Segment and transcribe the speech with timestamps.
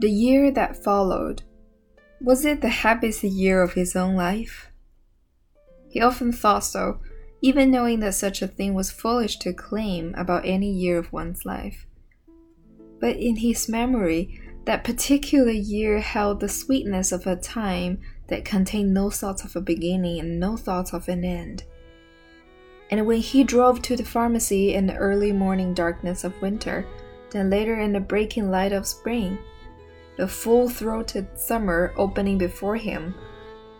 [0.00, 1.42] The year that followed,
[2.22, 4.70] was it the happiest year of his own life?
[5.90, 7.00] He often thought so,
[7.42, 11.44] even knowing that such a thing was foolish to claim about any year of one's
[11.44, 11.86] life.
[12.98, 18.94] But in his memory, that particular year held the sweetness of a time that contained
[18.94, 21.64] no thoughts of a beginning and no thoughts of an end.
[22.90, 26.86] And when he drove to the pharmacy in the early morning darkness of winter,
[27.32, 29.38] then later in the breaking light of spring,
[30.16, 33.14] the full throated summer opening before him,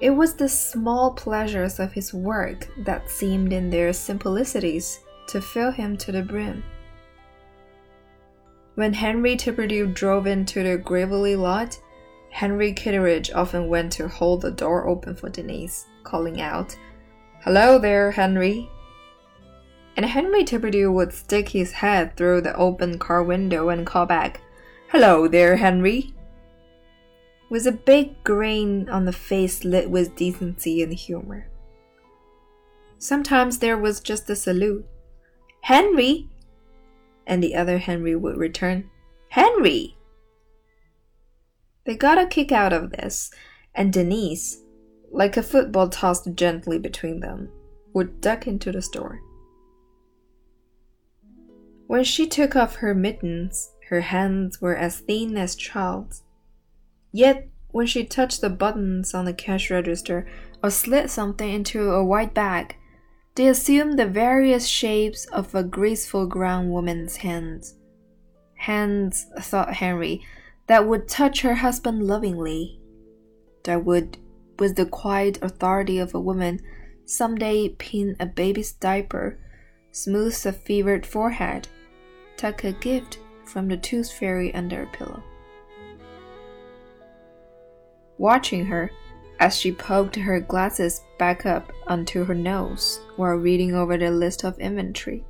[0.00, 5.70] it was the small pleasures of his work that seemed in their simplicities to fill
[5.70, 6.64] him to the brim.
[8.76, 11.78] When Henry Thibodeau drove into the Gravelly lot,
[12.30, 16.76] Henry Kitteridge often went to hold the door open for Denise, calling out,
[17.42, 18.70] Hello there, Henry.
[19.96, 24.40] And Henry Thibodeau would stick his head through the open car window and call back,
[24.88, 26.15] Hello there, Henry.
[27.51, 31.48] With a big grin on the face lit with decency and humor.
[32.98, 34.87] Sometimes there was just a salute.
[35.62, 36.28] Henry!
[37.26, 38.88] and the other Henry would return,
[39.28, 39.96] Henry!
[41.84, 43.30] They got a kick out of this,
[43.74, 44.62] and Denise,
[45.10, 47.51] like a football tossed gently between them,
[47.93, 49.21] would duck into the store.
[51.87, 56.23] When she took off her mittens, her hands were as thin as child's.
[57.12, 60.26] Yet, when she touched the buttons on the cash register
[60.62, 62.76] or slid something into a white bag,
[63.34, 67.75] they assumed the various shapes of a graceful grown woman's hands.
[68.56, 70.22] Hands, thought Henry,
[70.66, 72.81] that would touch her husband lovingly.
[73.64, 74.19] That would,
[74.58, 76.60] with the quiet authority of a woman,
[77.06, 79.38] some day pin a baby's diaper,
[79.91, 81.69] smooth a fevered forehead,
[82.37, 85.22] tuck a gift from the tooth fairy under a pillow.
[88.20, 88.91] Watching her,
[89.38, 94.44] as she poked her glasses back up onto her nose while reading over the list
[94.44, 95.25] of inventory.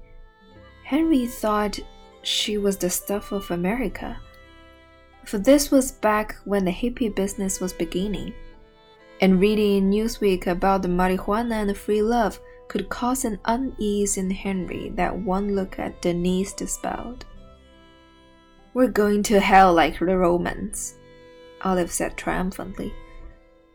[0.82, 1.78] Henry thought
[2.22, 4.18] she was the stuff of America.
[5.24, 8.34] For this was back when the hippie business was beginning,
[9.20, 14.16] and reading in Newsweek about the marijuana and the free love could cause an unease
[14.16, 17.24] in Henry that one look at Denise dispelled.
[18.74, 20.96] We're going to hell like the Romans,
[21.62, 22.92] Olive said triumphantly.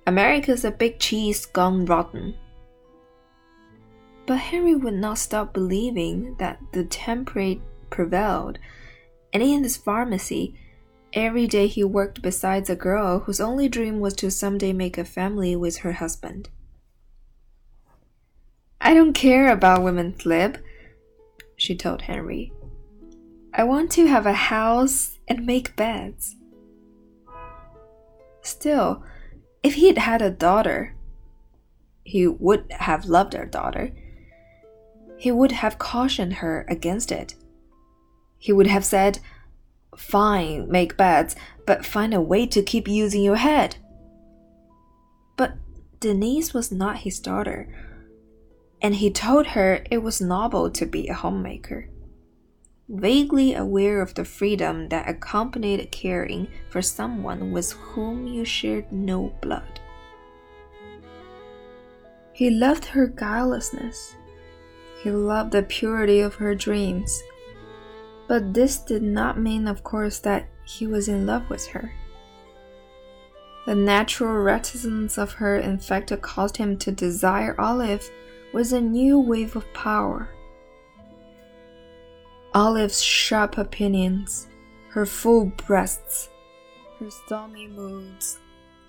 [0.07, 2.35] America's a big cheese gone rotten.
[4.27, 8.59] But Henry would not stop believing that the temperate prevailed,
[9.33, 10.55] and in his pharmacy,
[11.13, 15.05] every day he worked beside a girl whose only dream was to someday make a
[15.05, 16.49] family with her husband.
[18.81, 20.59] I don't care about women's lib,
[21.55, 22.51] she told Henry.
[23.53, 26.35] I want to have a house and make beds.
[28.65, 29.03] Still,
[29.61, 30.95] if he'd had a daughter,
[32.03, 33.91] he would have loved her daughter.
[35.19, 37.35] He would have cautioned her against it.
[38.39, 39.19] He would have said,
[39.95, 41.35] Fine, make beds,
[41.67, 43.75] but find a way to keep using your head.
[45.37, 45.57] But
[45.99, 47.71] Denise was not his daughter,
[48.81, 51.87] and he told her it was noble to be a homemaker
[52.87, 59.33] vaguely aware of the freedom that accompanied caring for someone with whom you shared no
[59.41, 59.79] blood.
[62.33, 64.15] He loved her guilelessness.
[65.01, 67.21] He loved the purity of her dreams.
[68.27, 71.93] But this did not mean, of course, that he was in love with her.
[73.65, 78.09] The natural reticence of her, in fact, caused him to desire Olive
[78.53, 80.29] with a new wave of power.
[82.55, 84.47] Olive's sharp opinions,
[84.91, 86.29] her full breasts,
[86.99, 88.39] her stormy moods,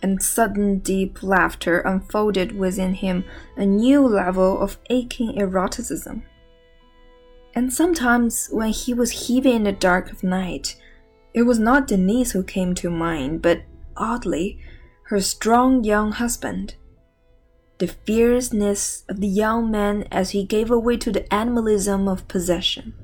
[0.01, 3.25] and sudden deep laughter unfolded within him
[3.57, 6.23] a new level of aching eroticism.
[7.57, 10.77] And sometimes, when he was heaving in the dark of night,
[11.35, 13.63] it was not Denise who came to mind, but
[13.97, 14.61] oddly,
[15.07, 16.77] her strong young husband.
[17.79, 22.95] The fierceness of the young man as he gave way to the animalism of possession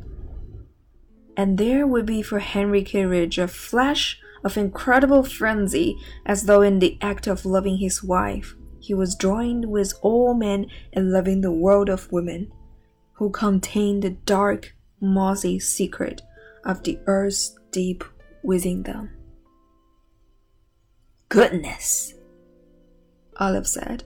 [1.37, 5.97] and there would be for Henry Kitteridge a flash of incredible frenzy,
[6.27, 10.67] as though in the act of loving his wife, he was joined with all men
[10.93, 12.51] in loving the world of women,
[13.15, 16.23] who contained the dark, mossy secret
[16.65, 18.03] of the earth's deep
[18.43, 19.11] within them.
[21.29, 22.15] Goodness,
[23.37, 24.05] Olive said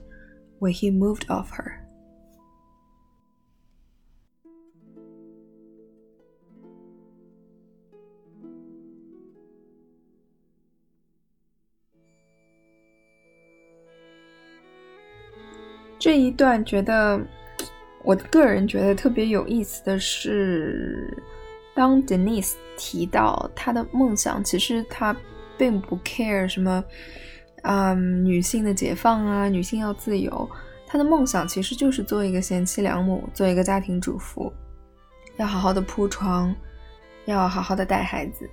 [0.59, 1.86] when he moved off her.
[15.99, 17.19] 这一段觉得，
[18.03, 21.15] 我个人觉得特别有意思的是，
[21.73, 25.15] 当 Denise 提到她的梦想，其实她
[25.57, 26.83] 并不 care 什么，
[27.63, 30.49] 嗯，女性的解放啊，女性要自由。
[30.85, 34.53] 她的梦想其实就是做一个贤妻良母，做一个家庭主妇，
[35.37, 36.55] 要好好的铺床，
[37.25, 38.49] 要好好的带孩子。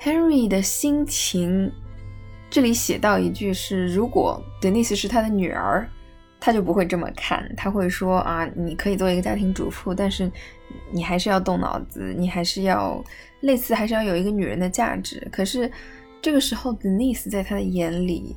[0.00, 1.70] Henry 的心情。
[2.56, 5.86] 这里写到一句是：如果 Denise 是他的女儿，
[6.40, 10.32] 他就不会这么看，他会说啊，你可以做一个家庭主妇，但是
[10.90, 13.04] 你还是要动脑子，你还是要
[13.40, 15.28] 类似，还是要有一个女人的价值。
[15.30, 15.70] 可是
[16.22, 18.34] 这个时候，Denise 在他的眼里，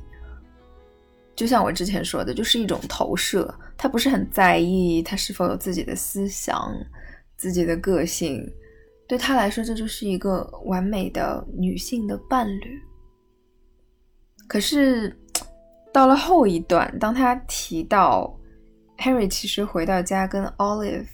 [1.34, 6.70] 就像我之前说的，就是一种投射，他不是很在意他是否有自己的思想、
[7.38, 8.46] 自己的个性，
[9.08, 12.78] 对他来说，这就是一个完美的女性的伴侣。
[14.50, 15.16] 可是，
[15.92, 18.36] 到了后一段，当他提到
[18.98, 21.06] Henry 其实回到家跟 Olive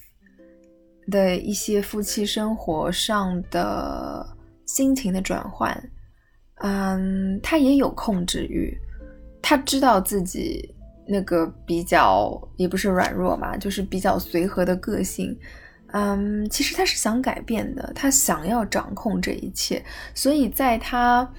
[1.11, 4.27] 的一些夫妻生活上的
[4.65, 5.91] 心情的转换，
[6.63, 8.75] 嗯，他也有控制欲，
[9.43, 10.75] 他知道自己
[11.07, 15.39] 那个比较也不是软弱嘛，就是比较随和的个性，
[15.89, 19.85] 嗯，其实他是想改变的，他想要掌控这一切，
[20.15, 21.31] 所以在他。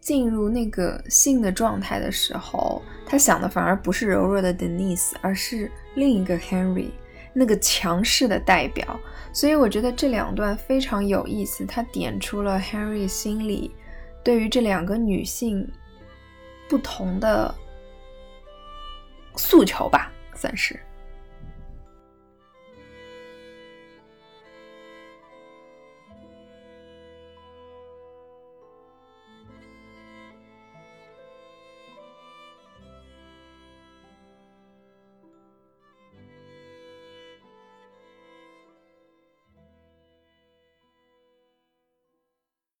[0.00, 6.88] 进入那个性的状态的时候，他想的反而不是柔弱的 Denise，而是另一个 Henry，
[7.32, 8.98] 那个强势的代表。
[9.32, 13.70] 所以我觉得这两段非常有意思，他点出了 Henry 心里
[14.24, 15.70] 对于这两个女性
[16.68, 17.54] 不同的
[19.36, 20.80] 诉求吧，算是。